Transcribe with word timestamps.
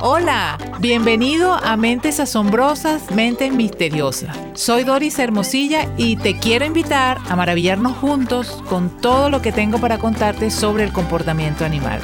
Hola, 0.00 0.58
bienvenido 0.78 1.54
a 1.54 1.76
Mentes 1.76 2.20
Asombrosas, 2.20 3.10
Mentes 3.10 3.52
Misteriosas. 3.52 4.36
Soy 4.54 4.84
Doris 4.84 5.18
Hermosilla 5.18 5.92
y 5.96 6.14
te 6.14 6.38
quiero 6.38 6.64
invitar 6.64 7.18
a 7.28 7.34
maravillarnos 7.34 7.96
juntos 7.96 8.62
con 8.68 8.90
todo 9.00 9.28
lo 9.28 9.42
que 9.42 9.50
tengo 9.50 9.78
para 9.78 9.98
contarte 9.98 10.52
sobre 10.52 10.84
el 10.84 10.92
comportamiento 10.92 11.64
animal. 11.64 12.00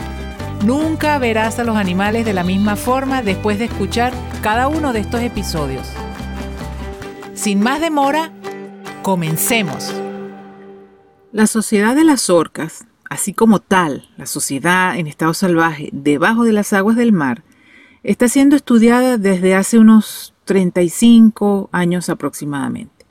Nunca 0.64 1.18
verás 1.18 1.60
a 1.60 1.64
los 1.64 1.76
animales 1.76 2.24
de 2.24 2.32
la 2.32 2.42
misma 2.42 2.74
forma 2.74 3.22
después 3.22 3.60
de 3.60 3.66
escuchar 3.66 4.12
cada 4.42 4.66
uno 4.66 4.92
de 4.92 4.98
estos 4.98 5.20
episodios. 5.20 5.86
Sin 7.34 7.60
más 7.60 7.80
demora, 7.80 8.32
comencemos. 9.02 9.94
La 11.30 11.46
sociedad 11.46 11.94
de 11.94 12.02
las 12.02 12.28
orcas, 12.28 12.86
así 13.08 13.32
como 13.32 13.60
tal, 13.60 14.08
la 14.16 14.26
sociedad 14.26 14.98
en 14.98 15.06
estado 15.06 15.32
salvaje 15.32 15.90
debajo 15.92 16.42
de 16.42 16.52
las 16.52 16.72
aguas 16.72 16.96
del 16.96 17.12
mar, 17.12 17.44
está 18.04 18.28
siendo 18.28 18.54
estudiada 18.54 19.16
desde 19.16 19.54
hace 19.54 19.78
unos 19.78 20.34
35 20.44 21.70
años 21.72 22.10
aproximadamente, 22.10 23.06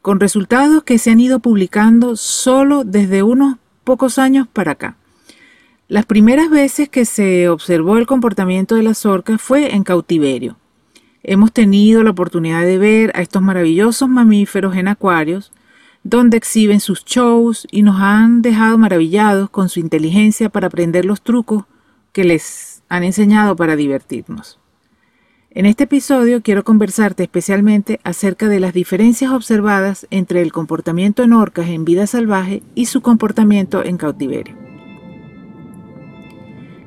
con 0.00 0.18
resultados 0.18 0.82
que 0.82 0.98
se 0.98 1.10
han 1.10 1.20
ido 1.20 1.40
publicando 1.40 2.16
solo 2.16 2.84
desde 2.84 3.22
unos 3.22 3.58
pocos 3.84 4.18
años 4.18 4.48
para 4.50 4.72
acá. 4.72 4.96
Las 5.88 6.06
primeras 6.06 6.48
veces 6.48 6.88
que 6.88 7.04
se 7.04 7.50
observó 7.50 7.98
el 7.98 8.06
comportamiento 8.06 8.74
de 8.74 8.82
las 8.82 9.04
orcas 9.04 9.42
fue 9.42 9.74
en 9.74 9.84
cautiverio. 9.84 10.56
Hemos 11.22 11.52
tenido 11.52 12.02
la 12.02 12.10
oportunidad 12.10 12.62
de 12.62 12.78
ver 12.78 13.12
a 13.14 13.20
estos 13.20 13.42
maravillosos 13.42 14.08
mamíferos 14.08 14.74
en 14.76 14.88
acuarios, 14.88 15.52
donde 16.02 16.38
exhiben 16.38 16.80
sus 16.80 17.04
shows 17.04 17.66
y 17.70 17.82
nos 17.82 18.00
han 18.00 18.40
dejado 18.40 18.78
maravillados 18.78 19.50
con 19.50 19.68
su 19.68 19.80
inteligencia 19.80 20.48
para 20.48 20.68
aprender 20.68 21.04
los 21.04 21.22
trucos 21.22 21.64
que 22.12 22.24
les 22.24 22.73
han 22.88 23.04
enseñado 23.04 23.56
para 23.56 23.76
divertirnos. 23.76 24.58
En 25.50 25.66
este 25.66 25.84
episodio 25.84 26.42
quiero 26.42 26.64
conversarte 26.64 27.22
especialmente 27.22 28.00
acerca 28.02 28.48
de 28.48 28.58
las 28.58 28.74
diferencias 28.74 29.30
observadas 29.30 30.06
entre 30.10 30.42
el 30.42 30.52
comportamiento 30.52 31.22
en 31.22 31.32
orcas 31.32 31.68
en 31.68 31.84
vida 31.84 32.08
salvaje 32.08 32.64
y 32.74 32.86
su 32.86 33.02
comportamiento 33.02 33.84
en 33.84 33.96
cautiverio. 33.96 34.56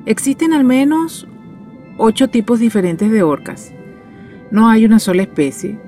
Existen 0.04 0.52
al 0.52 0.64
menos 0.64 1.26
ocho 1.96 2.28
tipos 2.28 2.60
diferentes 2.60 3.10
de 3.10 3.22
orcas. 3.22 3.72
No 4.50 4.68
hay 4.68 4.84
una 4.84 4.98
sola 4.98 5.22
especie, 5.22 5.78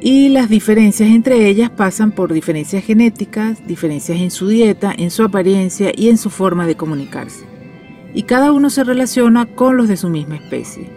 y 0.00 0.30
las 0.30 0.48
diferencias 0.48 1.10
entre 1.10 1.46
ellas 1.46 1.70
pasan 1.70 2.12
por 2.12 2.32
diferencias 2.32 2.84
genéticas, 2.84 3.64
diferencias 3.66 4.18
en 4.20 4.30
su 4.30 4.48
dieta, 4.48 4.92
en 4.96 5.10
su 5.10 5.22
apariencia 5.22 5.92
y 5.94 6.08
en 6.08 6.18
su 6.18 6.28
forma 6.28 6.66
de 6.66 6.76
comunicarse. 6.76 7.51
Y 8.14 8.24
cada 8.24 8.52
uno 8.52 8.70
se 8.70 8.84
relaciona 8.84 9.46
con 9.46 9.76
los 9.76 9.88
de 9.88 9.96
su 9.96 10.08
misma 10.08 10.36
especie. 10.36 10.90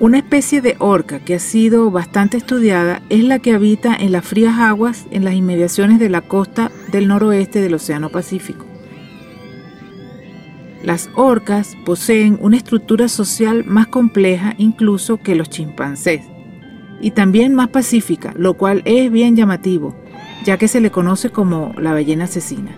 Una 0.00 0.18
especie 0.18 0.60
de 0.60 0.76
orca 0.78 1.18
que 1.18 1.34
ha 1.34 1.38
sido 1.40 1.90
bastante 1.90 2.36
estudiada 2.36 3.02
es 3.08 3.24
la 3.24 3.40
que 3.40 3.52
habita 3.52 3.96
en 3.96 4.12
las 4.12 4.24
frías 4.24 4.56
aguas 4.58 5.06
en 5.10 5.24
las 5.24 5.34
inmediaciones 5.34 5.98
de 5.98 6.08
la 6.08 6.20
costa 6.20 6.70
del 6.92 7.08
noroeste 7.08 7.60
del 7.60 7.74
Océano 7.74 8.08
Pacífico. 8.08 8.64
Las 10.84 11.10
orcas 11.16 11.76
poseen 11.84 12.38
una 12.40 12.56
estructura 12.56 13.08
social 13.08 13.64
más 13.64 13.88
compleja 13.88 14.54
incluso 14.56 15.16
que 15.16 15.34
los 15.34 15.50
chimpancés 15.50 16.22
y 17.00 17.10
también 17.10 17.54
más 17.54 17.68
pacífica, 17.68 18.32
lo 18.36 18.54
cual 18.54 18.82
es 18.84 19.10
bien 19.10 19.34
llamativo, 19.34 19.96
ya 20.44 20.58
que 20.58 20.68
se 20.68 20.80
le 20.80 20.92
conoce 20.92 21.30
como 21.30 21.74
la 21.76 21.92
ballena 21.92 22.24
asesina. 22.24 22.76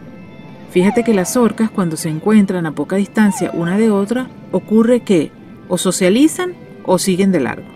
Fíjate 0.71 1.03
que 1.03 1.15
las 1.15 1.37
orcas 1.37 1.69
cuando 1.71 1.97
se 1.97 2.09
encuentran 2.09 2.65
a 2.65 2.73
poca 2.73 2.97
distancia 2.97 3.51
una 3.53 3.77
de 3.77 3.91
otra, 3.91 4.29
ocurre 4.53 5.01
que 5.01 5.33
o 5.69 5.79
socializan 5.79 6.55
o 6.85 6.99
siguen 6.99 7.33
de 7.33 7.41
largo. 7.41 7.67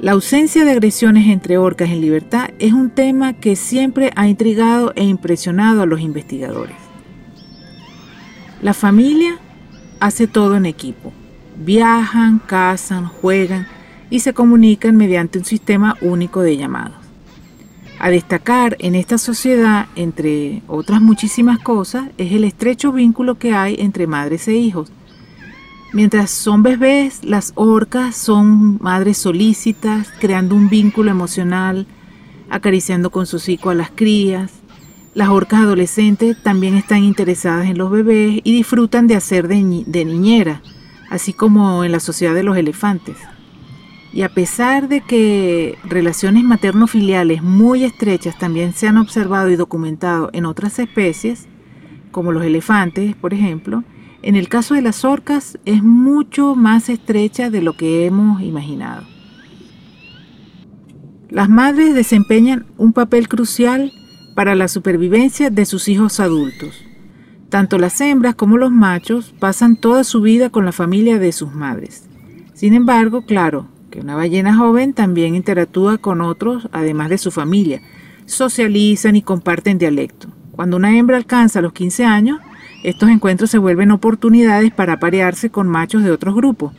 La 0.00 0.12
ausencia 0.12 0.64
de 0.64 0.72
agresiones 0.72 1.28
entre 1.28 1.58
orcas 1.58 1.90
en 1.90 2.00
libertad 2.00 2.50
es 2.58 2.72
un 2.72 2.90
tema 2.90 3.34
que 3.34 3.54
siempre 3.54 4.10
ha 4.16 4.28
intrigado 4.28 4.92
e 4.96 5.04
impresionado 5.04 5.82
a 5.82 5.86
los 5.86 6.00
investigadores. 6.00 6.76
La 8.62 8.74
familia 8.74 9.38
hace 10.00 10.26
todo 10.26 10.56
en 10.56 10.66
equipo. 10.66 11.12
Viajan, 11.56 12.40
cazan, 12.40 13.06
juegan 13.06 13.66
y 14.08 14.20
se 14.20 14.32
comunican 14.32 14.96
mediante 14.96 15.38
un 15.38 15.44
sistema 15.44 15.96
único 16.00 16.40
de 16.40 16.56
llamados. 16.56 16.99
A 18.02 18.08
destacar 18.08 18.78
en 18.78 18.94
esta 18.94 19.18
sociedad, 19.18 19.86
entre 19.94 20.62
otras 20.68 21.02
muchísimas 21.02 21.58
cosas, 21.58 22.08
es 22.16 22.32
el 22.32 22.44
estrecho 22.44 22.92
vínculo 22.92 23.34
que 23.38 23.52
hay 23.52 23.76
entre 23.78 24.06
madres 24.06 24.48
e 24.48 24.54
hijos. 24.54 24.90
Mientras 25.92 26.30
son 26.30 26.62
bebés, 26.62 27.22
las 27.24 27.52
orcas 27.56 28.16
son 28.16 28.78
madres 28.80 29.18
solícitas, 29.18 30.08
creando 30.18 30.54
un 30.54 30.70
vínculo 30.70 31.10
emocional, 31.10 31.86
acariciando 32.48 33.10
con 33.10 33.26
su 33.26 33.36
hocico 33.36 33.68
a 33.68 33.74
las 33.74 33.90
crías. 33.90 34.50
Las 35.12 35.28
orcas 35.28 35.60
adolescentes 35.60 36.42
también 36.42 36.76
están 36.76 37.04
interesadas 37.04 37.66
en 37.66 37.76
los 37.76 37.90
bebés 37.90 38.40
y 38.42 38.52
disfrutan 38.52 39.08
de 39.08 39.16
hacer 39.16 39.46
de, 39.46 39.84
de 39.86 40.04
niñera, 40.06 40.62
así 41.10 41.34
como 41.34 41.84
en 41.84 41.92
la 41.92 42.00
sociedad 42.00 42.34
de 42.34 42.44
los 42.44 42.56
elefantes. 42.56 43.18
Y 44.12 44.22
a 44.22 44.28
pesar 44.28 44.88
de 44.88 45.02
que 45.02 45.78
relaciones 45.84 46.42
materno-filiales 46.42 47.42
muy 47.42 47.84
estrechas 47.84 48.38
también 48.38 48.72
se 48.72 48.88
han 48.88 48.96
observado 48.96 49.50
y 49.50 49.56
documentado 49.56 50.30
en 50.32 50.46
otras 50.46 50.78
especies, 50.80 51.46
como 52.10 52.32
los 52.32 52.44
elefantes, 52.44 53.14
por 53.14 53.32
ejemplo, 53.34 53.84
en 54.22 54.36
el 54.36 54.48
caso 54.48 54.74
de 54.74 54.82
las 54.82 55.04
orcas 55.04 55.58
es 55.64 55.82
mucho 55.82 56.54
más 56.54 56.88
estrecha 56.88 57.50
de 57.50 57.62
lo 57.62 57.76
que 57.76 58.04
hemos 58.04 58.42
imaginado. 58.42 59.06
Las 61.30 61.48
madres 61.48 61.94
desempeñan 61.94 62.66
un 62.76 62.92
papel 62.92 63.28
crucial 63.28 63.92
para 64.34 64.56
la 64.56 64.66
supervivencia 64.66 65.50
de 65.50 65.64
sus 65.64 65.88
hijos 65.88 66.18
adultos. 66.18 66.84
Tanto 67.48 67.78
las 67.78 68.00
hembras 68.00 68.34
como 68.34 68.58
los 68.58 68.72
machos 68.72 69.32
pasan 69.38 69.76
toda 69.76 70.02
su 70.02 70.20
vida 70.20 70.50
con 70.50 70.64
la 70.64 70.72
familia 70.72 71.18
de 71.18 71.32
sus 71.32 71.52
madres. 71.54 72.08
Sin 72.52 72.74
embargo, 72.74 73.22
claro, 73.22 73.68
que 73.90 74.00
una 74.00 74.16
ballena 74.16 74.56
joven 74.56 74.92
también 74.92 75.34
interactúa 75.34 75.98
con 75.98 76.20
otros 76.20 76.68
además 76.72 77.08
de 77.10 77.18
su 77.18 77.30
familia, 77.30 77.82
socializan 78.26 79.16
y 79.16 79.22
comparten 79.22 79.78
dialecto. 79.78 80.28
Cuando 80.52 80.76
una 80.76 80.96
hembra 80.96 81.16
alcanza 81.16 81.60
los 81.60 81.72
15 81.72 82.04
años, 82.04 82.38
estos 82.82 83.10
encuentros 83.10 83.50
se 83.50 83.58
vuelven 83.58 83.90
oportunidades 83.90 84.72
para 84.72 84.94
aparearse 84.94 85.50
con 85.50 85.68
machos 85.68 86.04
de 86.04 86.10
otros 86.10 86.34
grupos. 86.34 86.72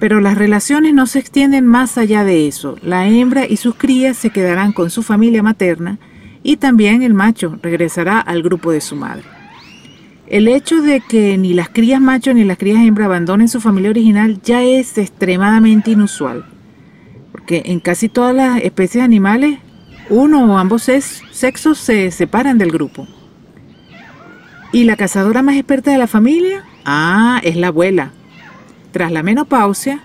Pero 0.00 0.20
las 0.20 0.36
relaciones 0.36 0.92
no 0.94 1.06
se 1.06 1.18
extienden 1.18 1.66
más 1.66 1.96
allá 1.98 2.24
de 2.24 2.48
eso. 2.48 2.76
La 2.82 3.06
hembra 3.06 3.46
y 3.46 3.56
sus 3.56 3.74
crías 3.76 4.16
se 4.16 4.30
quedarán 4.30 4.72
con 4.72 4.90
su 4.90 5.02
familia 5.02 5.42
materna 5.42 5.98
y 6.42 6.56
también 6.56 7.02
el 7.02 7.14
macho 7.14 7.58
regresará 7.62 8.20
al 8.20 8.42
grupo 8.42 8.70
de 8.70 8.80
su 8.80 8.96
madre. 8.96 9.35
El 10.26 10.48
hecho 10.48 10.82
de 10.82 11.00
que 11.00 11.38
ni 11.38 11.54
las 11.54 11.68
crías 11.68 12.00
macho 12.00 12.34
ni 12.34 12.44
las 12.44 12.58
crías 12.58 12.84
hembra 12.84 13.04
abandonen 13.04 13.48
su 13.48 13.60
familia 13.60 13.90
original 13.90 14.40
ya 14.42 14.62
es 14.62 14.98
extremadamente 14.98 15.92
inusual, 15.92 16.44
porque 17.30 17.62
en 17.66 17.78
casi 17.78 18.08
todas 18.08 18.34
las 18.34 18.60
especies 18.60 19.04
animales 19.04 19.60
uno 20.10 20.44
o 20.52 20.58
ambos 20.58 20.82
sexos 20.82 21.78
se 21.78 22.10
separan 22.10 22.58
del 22.58 22.72
grupo. 22.72 23.06
¿Y 24.72 24.84
la 24.84 24.96
cazadora 24.96 25.42
más 25.42 25.56
experta 25.56 25.92
de 25.92 25.98
la 25.98 26.06
familia? 26.08 26.64
Ah, 26.84 27.40
es 27.44 27.56
la 27.56 27.68
abuela. 27.68 28.10
Tras 28.90 29.12
la 29.12 29.22
menopausia, 29.22 30.00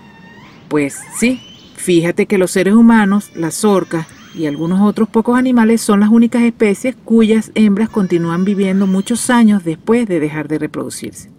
pues 0.68 1.00
sí, 1.16 1.40
fíjate 1.76 2.26
que 2.26 2.38
los 2.38 2.52
seres 2.52 2.74
humanos, 2.74 3.32
las 3.34 3.64
orcas, 3.64 4.06
y 4.34 4.46
algunos 4.46 4.80
otros 4.80 5.08
pocos 5.08 5.38
animales 5.38 5.80
son 5.80 6.00
las 6.00 6.08
únicas 6.08 6.42
especies 6.42 6.96
cuyas 7.04 7.52
hembras 7.54 7.88
continúan 7.88 8.44
viviendo 8.44 8.86
muchos 8.86 9.30
años 9.30 9.64
después 9.64 10.08
de 10.08 10.20
dejar 10.20 10.48
de 10.48 10.58
reproducirse. 10.58 11.30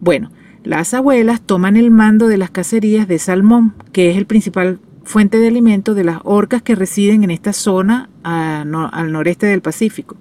Bueno, 0.00 0.30
las 0.62 0.94
abuelas 0.94 1.40
toman 1.40 1.76
el 1.76 1.90
mando 1.90 2.28
de 2.28 2.36
las 2.36 2.50
cacerías 2.50 3.08
de 3.08 3.18
salmón, 3.18 3.74
que 3.92 4.10
es 4.10 4.16
el 4.16 4.26
principal 4.26 4.80
fuente 5.02 5.38
de 5.38 5.48
alimento 5.48 5.94
de 5.94 6.04
las 6.04 6.18
orcas 6.24 6.62
que 6.62 6.74
residen 6.74 7.24
en 7.24 7.30
esta 7.30 7.52
zona 7.52 8.08
al 8.22 9.12
noreste 9.12 9.46
del 9.46 9.60
Pacífico. 9.60 10.16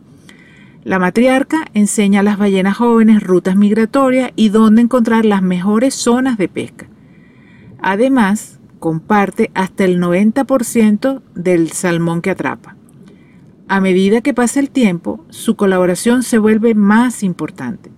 La 0.83 0.99
matriarca 0.99 1.65
enseña 1.73 2.19
a 2.19 2.23
las 2.23 2.37
ballenas 2.37 2.75
jóvenes 2.75 3.23
rutas 3.23 3.55
migratorias 3.55 4.31
y 4.35 4.49
dónde 4.49 4.81
encontrar 4.81 5.23
las 5.23 5.41
mejores 5.41 5.95
zonas 5.95 6.37
de 6.37 6.49
pesca. 6.49 6.87
Además, 7.81 8.59
comparte 8.83 9.49
hasta 9.53 9.85
el 9.85 9.97
90% 9.97 11.21
del 11.35 11.71
salmón 11.71 12.21
que 12.21 12.31
atrapa. 12.31 12.75
A 13.69 13.79
medida 13.79 14.19
que 14.19 14.33
pasa 14.33 14.59
el 14.59 14.71
tiempo, 14.71 15.23
su 15.29 15.55
colaboración 15.55 16.21
se 16.21 16.37
vuelve 16.37 16.75
más 16.75 17.23
importante. 17.23 17.93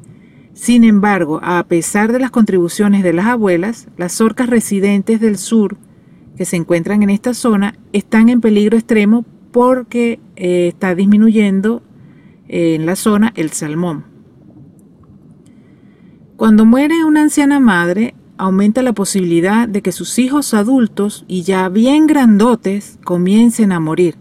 Sin 0.53 0.83
embargo, 0.83 1.39
a 1.41 1.63
pesar 1.63 2.11
de 2.11 2.19
las 2.19 2.29
contribuciones 2.29 3.01
de 3.01 3.13
las 3.13 3.25
abuelas, 3.25 3.87
las 3.97 4.21
orcas 4.21 4.47
residentes 4.47 5.19
del 5.19 5.39
sur 5.39 5.75
que 6.37 6.45
se 6.45 6.55
encuentran 6.55 7.01
en 7.01 7.09
esta 7.09 7.33
zona 7.33 7.73
están 7.91 8.29
en 8.29 8.39
peligro 8.39 8.77
extremo 8.77 9.25
porque 9.51 10.19
eh, 10.35 10.67
está 10.67 10.93
disminuyendo 10.93 11.81
eh, 12.47 12.75
en 12.75 12.85
la 12.85 12.95
zona 12.95 13.33
el 13.35 13.49
salmón. 13.49 14.05
Cuando 16.37 16.63
muere 16.63 17.05
una 17.05 17.23
anciana 17.23 17.59
madre, 17.59 18.13
aumenta 18.37 18.81
la 18.81 18.93
posibilidad 18.93 19.67
de 19.67 19.81
que 19.81 19.91
sus 19.91 20.19
hijos 20.19 20.53
adultos 20.53 21.25
y 21.27 21.43
ya 21.43 21.69
bien 21.69 22.07
grandotes 22.07 22.99
comiencen 23.03 23.71
a 23.71 23.79
morir, 23.79 24.15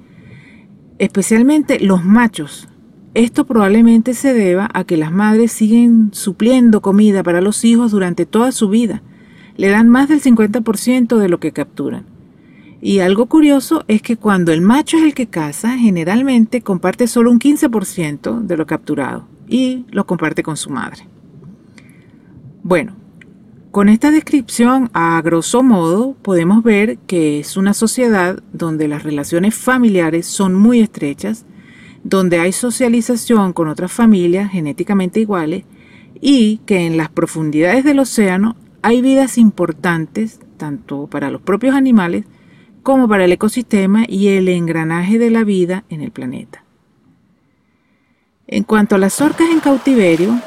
especialmente 0.98 1.80
los 1.80 2.04
machos. 2.04 2.68
Esto 3.14 3.44
probablemente 3.44 4.14
se 4.14 4.34
deba 4.34 4.68
a 4.74 4.84
que 4.84 4.96
las 4.96 5.12
madres 5.12 5.52
siguen 5.52 6.10
supliendo 6.12 6.82
comida 6.82 7.22
para 7.22 7.40
los 7.40 7.64
hijos 7.64 7.92
durante 7.92 8.26
toda 8.26 8.50
su 8.50 8.68
vida. 8.68 9.02
Le 9.56 9.68
dan 9.68 9.88
más 9.88 10.08
del 10.08 10.20
50% 10.20 11.18
de 11.18 11.28
lo 11.28 11.38
que 11.38 11.52
capturan. 11.52 12.06
Y 12.80 12.98
algo 12.98 13.26
curioso 13.26 13.84
es 13.88 14.02
que 14.02 14.16
cuando 14.16 14.52
el 14.52 14.60
macho 14.60 14.96
es 14.96 15.04
el 15.04 15.14
que 15.14 15.28
caza, 15.28 15.78
generalmente 15.78 16.60
comparte 16.60 17.06
solo 17.06 17.30
un 17.30 17.38
15% 17.38 18.40
de 18.40 18.56
lo 18.56 18.66
capturado 18.66 19.26
y 19.48 19.86
lo 19.90 20.06
comparte 20.06 20.42
con 20.42 20.56
su 20.56 20.70
madre. 20.70 21.06
Bueno, 22.62 22.96
con 23.74 23.88
esta 23.88 24.12
descripción, 24.12 24.88
a 24.94 25.20
grosso 25.20 25.64
modo, 25.64 26.14
podemos 26.22 26.62
ver 26.62 26.96
que 27.08 27.40
es 27.40 27.56
una 27.56 27.74
sociedad 27.74 28.40
donde 28.52 28.86
las 28.86 29.02
relaciones 29.02 29.56
familiares 29.56 30.28
son 30.28 30.54
muy 30.54 30.78
estrechas, 30.78 31.44
donde 32.04 32.38
hay 32.38 32.52
socialización 32.52 33.52
con 33.52 33.66
otras 33.66 33.90
familias 33.90 34.52
genéticamente 34.52 35.18
iguales 35.18 35.64
y 36.20 36.58
que 36.66 36.86
en 36.86 36.96
las 36.96 37.08
profundidades 37.08 37.82
del 37.82 37.98
océano 37.98 38.54
hay 38.82 39.02
vidas 39.02 39.38
importantes 39.38 40.38
tanto 40.56 41.08
para 41.08 41.32
los 41.32 41.42
propios 41.42 41.74
animales 41.74 42.26
como 42.84 43.08
para 43.08 43.24
el 43.24 43.32
ecosistema 43.32 44.04
y 44.06 44.28
el 44.28 44.48
engranaje 44.50 45.18
de 45.18 45.30
la 45.30 45.42
vida 45.42 45.82
en 45.88 46.00
el 46.00 46.12
planeta. 46.12 46.62
En 48.46 48.62
cuanto 48.62 48.94
a 48.94 48.98
las 48.98 49.20
orcas 49.20 49.48
en 49.50 49.58
cautiverio, 49.58 50.40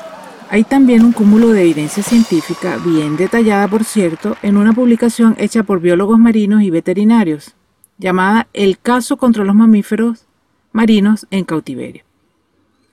hay 0.50 0.64
también 0.64 1.04
un 1.04 1.12
cúmulo 1.12 1.50
de 1.50 1.62
evidencia 1.62 2.04
científica, 2.04 2.78
bien 2.78 3.18
detallada 3.18 3.68
por 3.68 3.84
cierto, 3.84 4.38
en 4.42 4.58
una 4.58 4.74
publicación 4.74 5.36
hecha 5.38 5.64
por 5.64 5.82
biólogos 5.82 6.20
marinos 6.20 6.62
y 6.62 6.70
veterinarios, 6.70 7.56
llamada 7.98 8.48
El 8.54 8.80
caso 8.80 9.18
contra 9.18 9.44
los 9.44 9.56
mamíferos 9.56 10.26
marinos 10.72 11.28
en 11.32 11.44
cautiverio. 11.44 12.04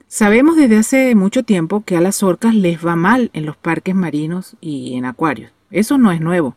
Sabemos 0.09 0.57
desde 0.57 0.79
hace 0.79 1.15
mucho 1.15 1.43
tiempo 1.43 1.83
que 1.85 1.97
a 1.97 2.01
las 2.01 2.23
orcas 2.23 2.55
les 2.55 2.85
va 2.85 2.97
mal 2.97 3.31
en 3.33 3.47
los 3.47 3.57
parques 3.57 3.95
marinos 3.95 4.57
y 4.61 4.95
en 4.95 5.05
acuarios. 5.05 5.53
Eso 5.71 5.99
no 5.99 6.13
es 6.13 6.21
nuevo. 6.21 6.57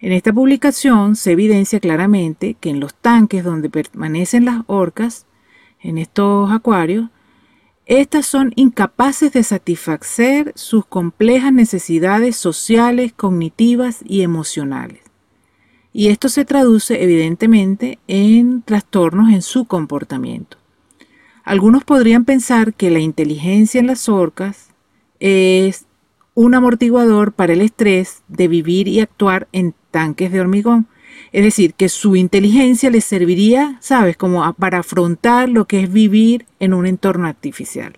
En 0.00 0.12
esta 0.12 0.32
publicación 0.32 1.16
se 1.16 1.32
evidencia 1.32 1.80
claramente 1.80 2.54
que 2.60 2.70
en 2.70 2.80
los 2.80 2.94
tanques 2.94 3.42
donde 3.42 3.70
permanecen 3.70 4.44
las 4.44 4.62
orcas, 4.66 5.26
en 5.80 5.98
estos 5.98 6.50
acuarios, 6.50 7.10
estas 7.86 8.26
son 8.26 8.52
incapaces 8.56 9.32
de 9.32 9.42
satisfacer 9.42 10.52
sus 10.56 10.86
complejas 10.86 11.52
necesidades 11.52 12.36
sociales, 12.36 13.12
cognitivas 13.12 14.00
y 14.04 14.22
emocionales. 14.22 15.00
Y 15.92 16.08
esto 16.08 16.28
se 16.28 16.44
traduce 16.44 17.02
evidentemente 17.02 17.98
en 18.08 18.62
trastornos 18.62 19.32
en 19.32 19.42
su 19.42 19.66
comportamiento. 19.66 20.56
Algunos 21.44 21.84
podrían 21.84 22.24
pensar 22.24 22.72
que 22.72 22.90
la 22.90 23.00
inteligencia 23.00 23.78
en 23.78 23.86
las 23.86 24.08
orcas 24.08 24.70
es 25.20 25.84
un 26.34 26.54
amortiguador 26.54 27.32
para 27.32 27.52
el 27.52 27.60
estrés 27.60 28.22
de 28.28 28.48
vivir 28.48 28.88
y 28.88 29.00
actuar 29.00 29.46
en 29.52 29.74
tanques 29.90 30.32
de 30.32 30.40
hormigón, 30.40 30.88
es 31.34 31.42
decir, 31.42 31.74
que 31.74 31.88
su 31.88 32.14
inteligencia 32.14 32.90
les 32.90 33.04
serviría, 33.04 33.76
¿sabes?, 33.80 34.16
como 34.16 34.52
para 34.52 34.78
afrontar 34.78 35.48
lo 35.48 35.64
que 35.64 35.82
es 35.82 35.92
vivir 35.92 36.46
en 36.60 36.72
un 36.72 36.86
entorno 36.86 37.26
artificial. 37.26 37.94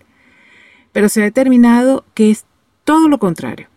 Pero 0.91 1.07
se 1.07 1.21
ha 1.21 1.25
determinado 1.25 2.03
que 2.15 2.31
es 2.31 2.45
todo 2.83 3.07
lo 3.07 3.19
contrario. 3.19 3.67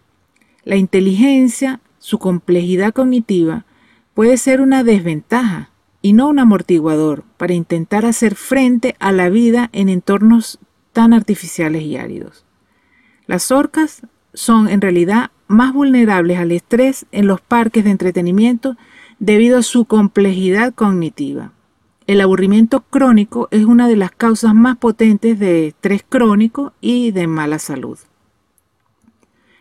La 0.65 0.77
inteligencia, 0.77 1.81
su 1.99 2.19
complejidad 2.19 2.95
cognitiva, 2.95 3.67
puede 4.15 4.39
ser 4.39 4.63
una 4.63 4.83
desventaja 4.83 5.69
y 6.01 6.15
no 6.15 6.29
un 6.29 6.39
amortiguador 6.39 7.25
para 7.37 7.53
intentar 7.53 8.07
hacer 8.07 8.37
frente 8.37 8.97
a 8.99 9.13
la 9.13 9.29
vida 9.29 9.69
en 9.75 9.91
entornos 9.91 10.59
tan 10.95 11.13
artificiales 11.13 11.83
y 11.83 11.99
áridos. 11.99 12.47
Las 13.27 13.51
orcas 13.51 14.07
son 14.33 14.71
en 14.71 14.81
realidad 14.81 15.33
más 15.49 15.75
vulnerables 15.75 16.39
al 16.39 16.51
estrés 16.51 17.05
en 17.13 17.27
los 17.27 17.43
parques 17.43 17.85
de 17.85 17.91
entretenimiento 17.91 18.79
debido 19.21 19.59
a 19.59 19.63
su 19.63 19.85
complejidad 19.85 20.75
cognitiva. 20.75 21.53
El 22.07 22.21
aburrimiento 22.23 22.81
crónico 22.81 23.47
es 23.53 23.65
una 23.67 23.87
de 23.87 23.95
las 23.95 24.11
causas 24.11 24.55
más 24.55 24.79
potentes 24.79 25.39
de 25.39 25.69
estrés 25.69 26.03
crónico 26.09 26.73
y 26.81 27.13
de 27.13 27.29
mala 27.29 27.61
salud. 27.61 27.99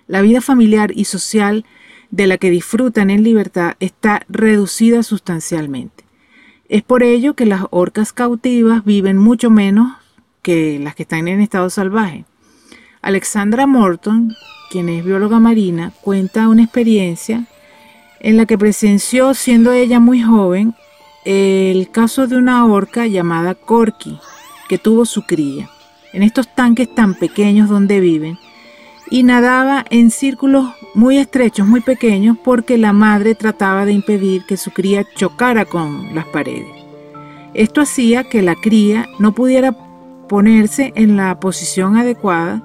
La 0.08 0.22
vida 0.22 0.42
familiar 0.42 0.92
y 0.96 1.06
social 1.06 1.66
de 2.10 2.26
la 2.26 2.40
que 2.40 2.50
disfrutan 2.50 3.12
en 3.12 3.24
libertad 3.24 3.76
está 3.80 4.26
reducida 4.30 5.04
sustancialmente. 5.04 6.06
Es 6.70 6.82
por 6.82 7.04
ello 7.04 7.36
que 7.36 7.46
las 7.46 7.66
orcas 7.70 8.14
cautivas 8.14 8.84
viven 8.84 9.18
mucho 9.18 9.52
menos 9.52 9.98
que 10.42 10.80
las 10.80 10.96
que 10.96 11.04
están 11.04 11.28
en 11.28 11.42
estado 11.42 11.70
salvaje. 11.70 12.26
Alexandra 13.02 13.68
Morton, 13.68 14.36
quien 14.72 14.90
es 14.90 15.06
bióloga 15.06 15.40
marina, 15.40 15.92
cuenta 16.02 16.48
una 16.48 16.64
experiencia 16.64 17.46
en 18.19 18.38
la 18.38 18.45
que 18.45 18.57
presenció, 18.57 19.33
siendo 19.33 19.71
ella 19.71 20.00
muy 20.00 20.21
joven, 20.21 20.75
el 21.25 21.89
caso 21.92 22.27
de 22.27 22.38
una 22.38 22.66
orca 22.66 23.07
llamada 23.07 23.56
Corky, 23.56 24.19
que 24.68 24.77
tuvo 24.77 25.06
su 25.06 25.24
cría, 25.24 25.69
en 26.13 26.24
estos 26.24 26.54
tanques 26.54 26.94
tan 26.94 27.16
pequeños 27.16 27.69
donde 27.69 28.00
viven, 28.00 28.38
y 29.12 29.24
nadaba 29.24 29.86
en 29.89 30.12
círculos 30.12 30.69
muy 30.94 31.18
estrechos, 31.18 31.68
muy 31.68 31.81
pequeños, 31.81 32.38
porque 32.44 32.77
la 32.77 32.94
madre 32.94 33.36
trataba 33.36 33.86
de 33.86 33.94
impedir 33.94 34.45
que 34.45 34.57
su 34.57 34.71
cría 34.71 35.06
chocara 35.16 35.66
con 35.66 36.13
las 36.13 36.25
paredes. 36.25 36.68
Esto 37.54 37.81
hacía 37.81 38.24
que 38.24 38.42
la 38.42 38.56
cría 38.56 39.07
no 39.18 39.33
pudiera 39.33 39.75
ponerse 40.27 40.94
en 40.95 41.18
la 41.18 41.39
posición 41.39 41.98
adecuada 41.98 42.62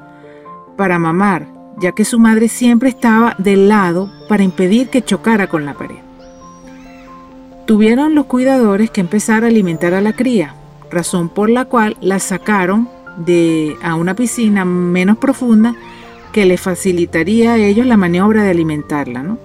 para 0.76 0.98
mamar, 0.98 1.53
ya 1.78 1.92
que 1.92 2.04
su 2.04 2.18
madre 2.18 2.48
siempre 2.48 2.88
estaba 2.88 3.34
del 3.38 3.68
lado 3.68 4.10
para 4.28 4.42
impedir 4.42 4.88
que 4.88 5.02
chocara 5.02 5.48
con 5.48 5.64
la 5.64 5.74
pared. 5.74 5.96
Tuvieron 7.66 8.14
los 8.14 8.26
cuidadores 8.26 8.90
que 8.90 9.00
empezar 9.00 9.44
a 9.44 9.48
alimentar 9.48 9.94
a 9.94 10.00
la 10.00 10.12
cría, 10.12 10.54
razón 10.90 11.28
por 11.28 11.50
la 11.50 11.64
cual 11.64 11.96
la 12.00 12.18
sacaron 12.18 12.88
de, 13.16 13.76
a 13.82 13.94
una 13.94 14.14
piscina 14.14 14.64
menos 14.64 15.18
profunda 15.18 15.74
que 16.32 16.46
le 16.46 16.58
facilitaría 16.58 17.52
a 17.52 17.58
ellos 17.58 17.86
la 17.86 17.96
maniobra 17.96 18.42
de 18.42 18.50
alimentarla. 18.50 19.36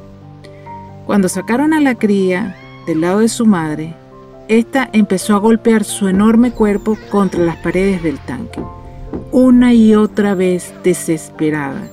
Cuando 1.05 1.29
sacaron 1.29 1.73
a 1.73 1.79
la 1.79 1.95
cría 1.95 2.55
del 2.85 3.01
lado 3.01 3.19
de 3.19 3.29
su 3.29 3.45
madre, 3.45 3.95
esta 4.47 4.89
empezó 4.93 5.35
a 5.35 5.39
golpear 5.39 5.83
su 5.83 6.07
enorme 6.07 6.51
cuerpo 6.51 6.97
contra 7.09 7.43
las 7.43 7.57
paredes 7.57 8.03
del 8.03 8.17
tanque, 8.19 8.61
una 9.31 9.73
y 9.73 9.95
otra 9.95 10.33
vez 10.33 10.73
desesperada 10.83 11.89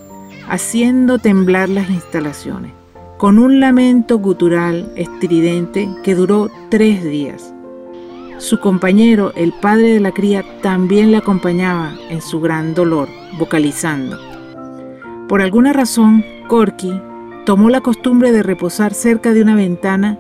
haciendo 0.49 1.19
temblar 1.19 1.69
las 1.69 1.91
instalaciones, 1.91 2.73
con 3.19 3.39
un 3.39 3.61
lamento 3.61 4.19
gutural 4.19 4.93
estridente 4.97 5.89
que 6.03 6.15
duró 6.15 6.51
tres 6.69 7.03
días. 7.03 7.53
Su 8.39 8.61
compañero, 8.61 9.33
el 9.35 9.53
padre 9.53 9.95
de 9.95 10.01
la 10.01 10.13
cría, 10.13 10.45
también 10.61 11.11
le 11.11 11.17
acompañaba 11.17 11.95
en 12.11 12.21
su 12.21 12.41
gran 12.41 12.75
dolor, 12.75 13.09
vocalizando. 13.39 14.19
Por 15.29 15.41
alguna 15.41 15.73
razón, 15.73 16.25
Corky 16.49 17.01
tomó 17.47 17.71
la 17.71 17.81
costumbre 17.81 18.33
de 18.33 18.43
reposar 18.43 18.93
cerca 18.93 19.33
de 19.33 19.43
una 19.43 19.55
ventana 19.55 20.19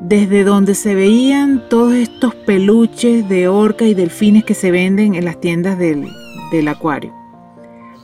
desde 0.00 0.42
donde 0.42 0.74
se 0.74 0.94
veían 0.94 1.68
todos 1.68 1.94
estos 1.94 2.34
peluches 2.34 3.28
de 3.28 3.48
orca 3.48 3.84
y 3.84 3.94
delfines 3.94 4.44
que 4.44 4.54
se 4.54 4.70
venden 4.70 5.14
en 5.14 5.24
las 5.24 5.38
tiendas 5.38 5.78
del, 5.78 6.08
del 6.50 6.68
acuario. 6.68 7.12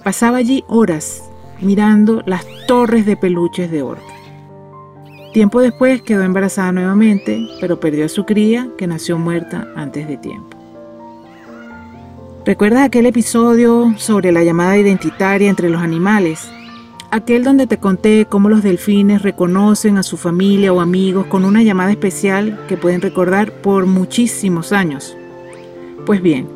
Pasaba 0.04 0.36
allí 0.36 0.62
horas 0.68 1.27
mirando 1.60 2.22
las 2.26 2.46
torres 2.66 3.06
de 3.06 3.16
peluches 3.16 3.70
de 3.70 3.82
orca. 3.82 4.02
Tiempo 5.32 5.60
después 5.60 6.02
quedó 6.02 6.22
embarazada 6.22 6.72
nuevamente, 6.72 7.46
pero 7.60 7.78
perdió 7.78 8.06
a 8.06 8.08
su 8.08 8.24
cría 8.24 8.68
que 8.78 8.86
nació 8.86 9.18
muerta 9.18 9.68
antes 9.76 10.08
de 10.08 10.16
tiempo. 10.16 10.56
¿Recuerdas 12.44 12.86
aquel 12.86 13.04
episodio 13.04 13.92
sobre 13.98 14.32
la 14.32 14.42
llamada 14.42 14.78
identitaria 14.78 15.50
entre 15.50 15.68
los 15.68 15.82
animales? 15.82 16.50
Aquel 17.10 17.44
donde 17.44 17.66
te 17.66 17.76
conté 17.76 18.26
cómo 18.26 18.48
los 18.48 18.62
delfines 18.62 19.22
reconocen 19.22 19.98
a 19.98 20.02
su 20.02 20.16
familia 20.16 20.72
o 20.72 20.80
amigos 20.80 21.26
con 21.26 21.44
una 21.44 21.62
llamada 21.62 21.90
especial 21.90 22.58
que 22.66 22.78
pueden 22.78 23.02
recordar 23.02 23.52
por 23.52 23.84
muchísimos 23.84 24.72
años. 24.72 25.14
Pues 26.06 26.22
bien, 26.22 26.48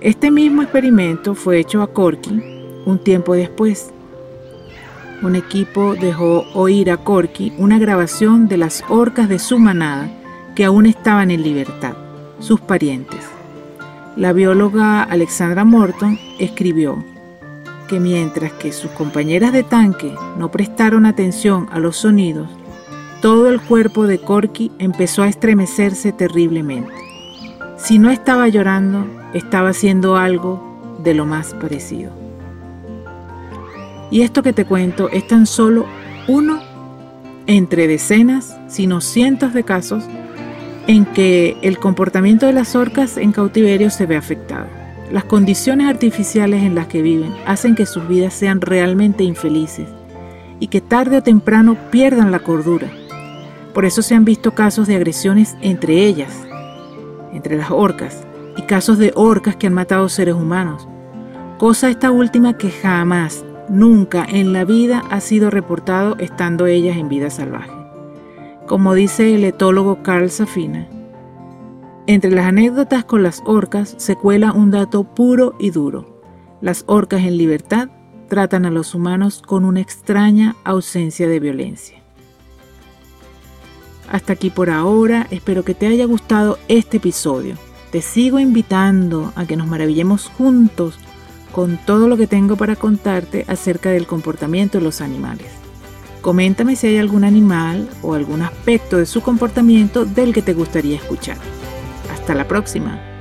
este 0.00 0.30
mismo 0.30 0.62
experimento 0.62 1.34
fue 1.34 1.58
hecho 1.58 1.82
a 1.82 1.92
Corky 1.92 2.40
un 2.86 2.98
tiempo 2.98 3.34
después 3.34 3.92
un 5.22 5.36
equipo 5.36 5.94
dejó 5.94 6.44
oír 6.54 6.90
a 6.90 6.96
Corky 6.96 7.52
una 7.56 7.78
grabación 7.78 8.48
de 8.48 8.56
las 8.56 8.84
orcas 8.88 9.28
de 9.28 9.38
su 9.38 9.58
manada 9.58 10.10
que 10.54 10.64
aún 10.64 10.86
estaban 10.86 11.30
en 11.30 11.42
libertad, 11.42 11.94
sus 12.40 12.60
parientes. 12.60 13.20
La 14.16 14.32
bióloga 14.32 15.02
Alexandra 15.02 15.64
Morton 15.64 16.18
escribió 16.38 17.02
que 17.88 18.00
mientras 18.00 18.52
que 18.52 18.72
sus 18.72 18.90
compañeras 18.90 19.52
de 19.52 19.62
tanque 19.62 20.14
no 20.36 20.50
prestaron 20.50 21.06
atención 21.06 21.68
a 21.72 21.78
los 21.78 21.96
sonidos, 21.96 22.48
todo 23.20 23.48
el 23.48 23.60
cuerpo 23.60 24.06
de 24.06 24.18
Corky 24.18 24.72
empezó 24.78 25.22
a 25.22 25.28
estremecerse 25.28 26.12
terriblemente. 26.12 26.92
Si 27.76 27.98
no 27.98 28.10
estaba 28.10 28.48
llorando, 28.48 29.06
estaba 29.32 29.70
haciendo 29.70 30.16
algo 30.16 30.98
de 31.02 31.14
lo 31.14 31.24
más 31.26 31.54
parecido. 31.54 32.21
Y 34.12 34.20
esto 34.20 34.42
que 34.42 34.52
te 34.52 34.66
cuento 34.66 35.08
es 35.08 35.26
tan 35.26 35.46
solo 35.46 35.86
uno 36.28 36.60
entre 37.46 37.88
decenas, 37.88 38.56
sino 38.68 39.00
cientos 39.00 39.54
de 39.54 39.64
casos 39.64 40.04
en 40.86 41.06
que 41.06 41.56
el 41.62 41.78
comportamiento 41.78 42.44
de 42.44 42.52
las 42.52 42.76
orcas 42.76 43.16
en 43.16 43.32
cautiverio 43.32 43.88
se 43.88 44.04
ve 44.04 44.16
afectado. 44.16 44.66
Las 45.10 45.24
condiciones 45.24 45.88
artificiales 45.88 46.62
en 46.62 46.74
las 46.74 46.88
que 46.88 47.00
viven 47.00 47.34
hacen 47.46 47.74
que 47.74 47.86
sus 47.86 48.06
vidas 48.06 48.34
sean 48.34 48.60
realmente 48.60 49.24
infelices 49.24 49.88
y 50.60 50.68
que 50.68 50.82
tarde 50.82 51.16
o 51.16 51.22
temprano 51.22 51.78
pierdan 51.90 52.30
la 52.30 52.40
cordura. 52.40 52.88
Por 53.72 53.86
eso 53.86 54.02
se 54.02 54.14
han 54.14 54.26
visto 54.26 54.54
casos 54.54 54.86
de 54.88 54.96
agresiones 54.96 55.56
entre 55.62 56.04
ellas, 56.04 56.38
entre 57.32 57.56
las 57.56 57.70
orcas, 57.70 58.26
y 58.58 58.62
casos 58.62 58.98
de 58.98 59.12
orcas 59.14 59.56
que 59.56 59.68
han 59.68 59.72
matado 59.72 60.10
seres 60.10 60.34
humanos. 60.34 60.86
Cosa 61.58 61.88
esta 61.88 62.10
última 62.10 62.58
que 62.58 62.70
jamás, 62.70 63.42
nunca 63.72 64.24
en 64.24 64.52
la 64.52 64.64
vida 64.64 65.02
ha 65.10 65.20
sido 65.20 65.50
reportado 65.50 66.16
estando 66.18 66.66
ellas 66.66 66.96
en 66.96 67.08
vida 67.08 67.30
salvaje. 67.30 67.72
Como 68.66 68.94
dice 68.94 69.34
el 69.34 69.44
etólogo 69.44 70.02
Carl 70.02 70.30
Safina, 70.30 70.86
entre 72.06 72.30
las 72.30 72.46
anécdotas 72.46 73.04
con 73.04 73.22
las 73.22 73.42
orcas 73.44 73.94
se 73.96 74.16
cuela 74.16 74.52
un 74.52 74.70
dato 74.70 75.04
puro 75.04 75.54
y 75.58 75.70
duro. 75.70 76.22
Las 76.60 76.84
orcas 76.86 77.22
en 77.22 77.36
libertad 77.36 77.88
tratan 78.28 78.66
a 78.66 78.70
los 78.70 78.94
humanos 78.94 79.42
con 79.44 79.64
una 79.64 79.80
extraña 79.80 80.56
ausencia 80.64 81.28
de 81.28 81.40
violencia. 81.40 82.02
Hasta 84.10 84.34
aquí 84.34 84.50
por 84.50 84.68
ahora, 84.68 85.26
espero 85.30 85.64
que 85.64 85.74
te 85.74 85.86
haya 85.86 86.04
gustado 86.04 86.58
este 86.68 86.98
episodio. 86.98 87.56
Te 87.90 88.02
sigo 88.02 88.38
invitando 88.38 89.32
a 89.36 89.46
que 89.46 89.56
nos 89.56 89.68
maravillemos 89.68 90.28
juntos 90.36 90.98
con 91.52 91.76
todo 91.76 92.08
lo 92.08 92.16
que 92.16 92.26
tengo 92.26 92.56
para 92.56 92.76
contarte 92.76 93.44
acerca 93.46 93.90
del 93.90 94.06
comportamiento 94.06 94.78
de 94.78 94.84
los 94.84 95.00
animales. 95.00 95.48
Coméntame 96.20 96.76
si 96.76 96.86
hay 96.86 96.98
algún 96.98 97.24
animal 97.24 97.88
o 98.00 98.14
algún 98.14 98.42
aspecto 98.42 98.96
de 98.96 99.06
su 99.06 99.22
comportamiento 99.22 100.04
del 100.04 100.32
que 100.32 100.42
te 100.42 100.54
gustaría 100.54 100.96
escuchar. 100.96 101.36
Hasta 102.12 102.34
la 102.34 102.46
próxima. 102.46 103.11